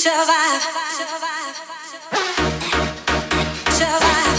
[0.00, 0.62] survive,
[0.96, 1.56] survive,
[3.68, 4.29] survive.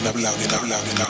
[0.00, 1.09] and I'm loud and I'm loud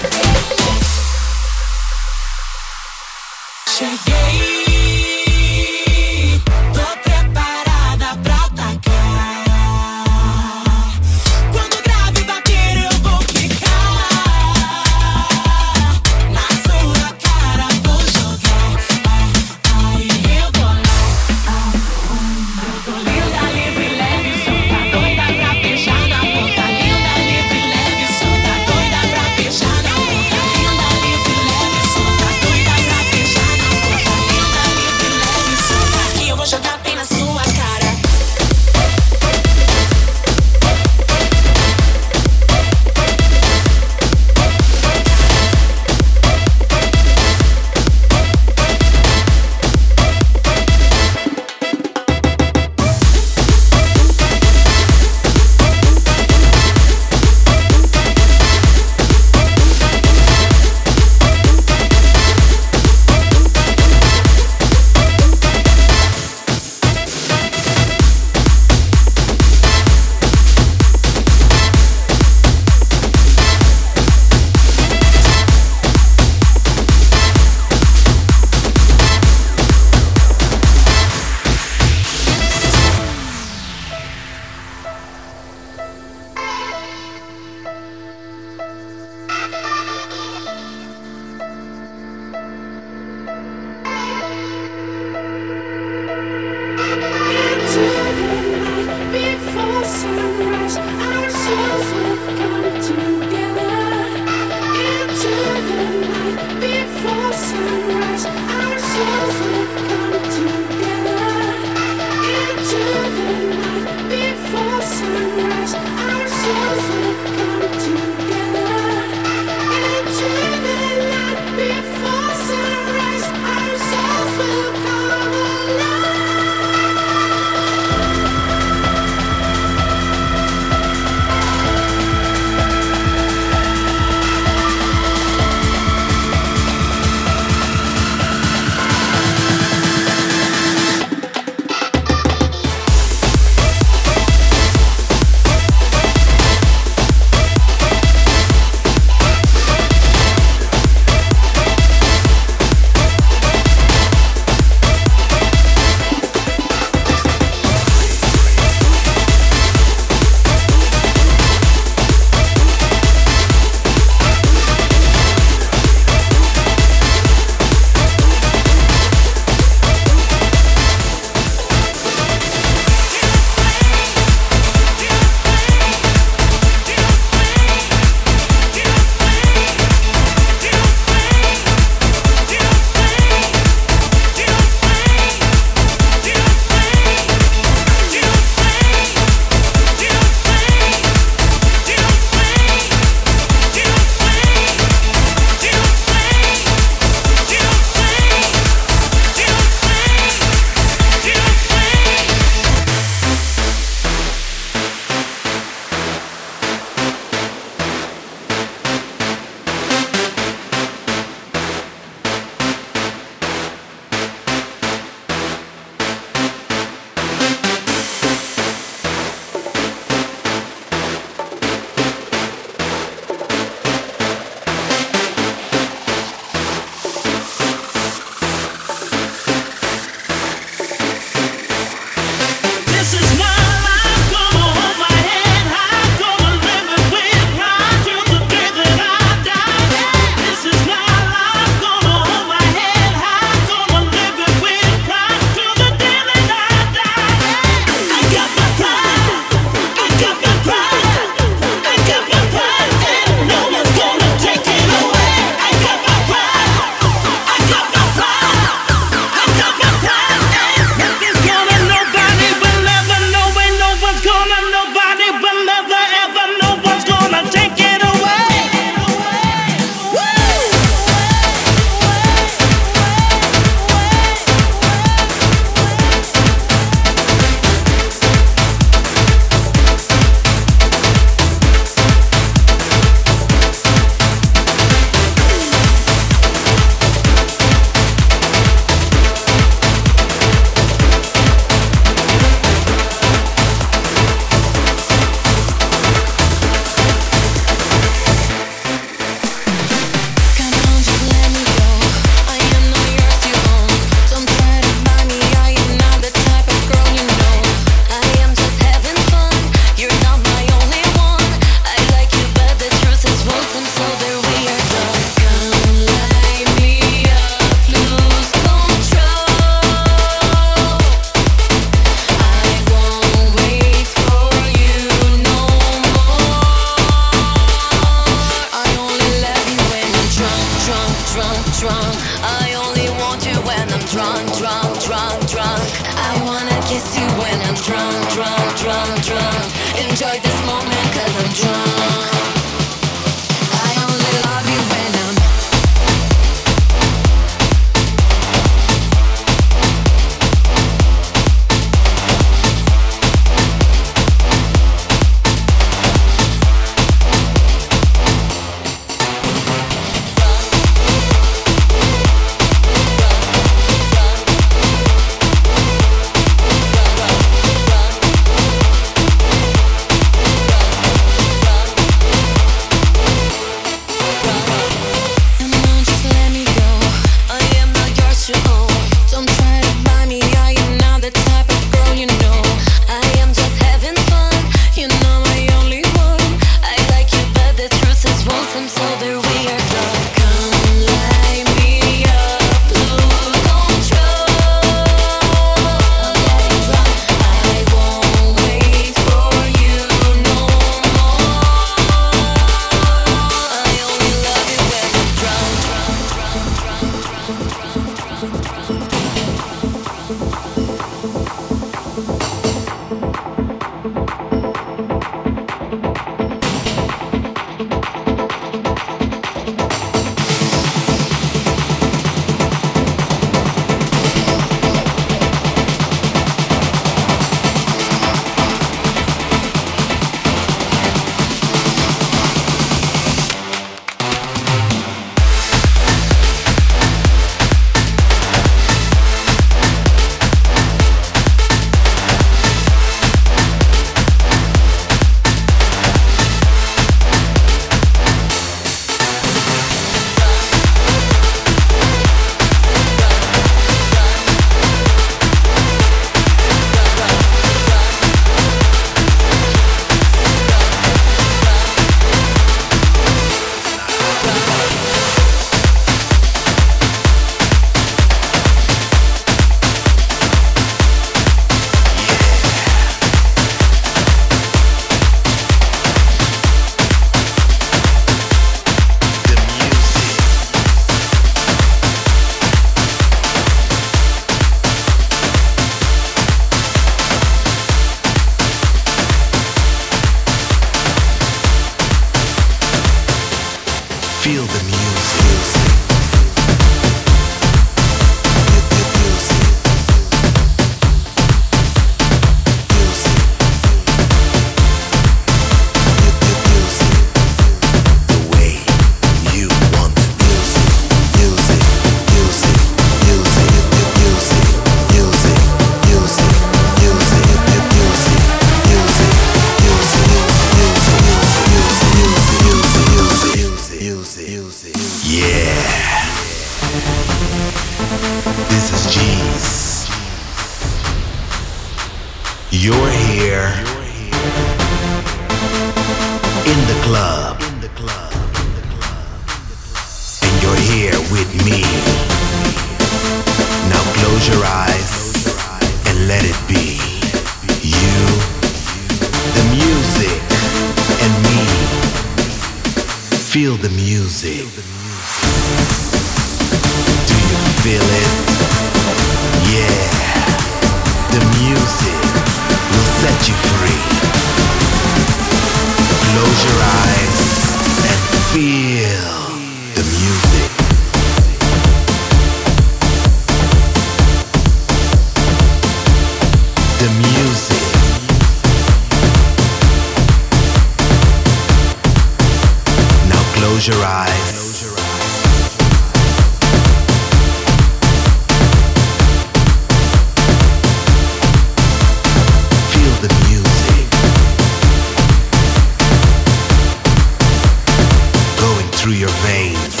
[599.01, 600.00] through your veins.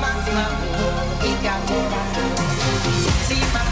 [0.00, 0.26] más
[3.54, 3.71] my